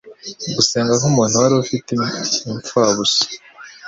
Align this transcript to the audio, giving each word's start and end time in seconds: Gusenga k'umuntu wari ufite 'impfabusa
Gusenga 0.55 0.93
k'umuntu 1.01 1.35
wari 1.41 1.55
ufite 1.63 1.89
'impfabusa 2.43 3.21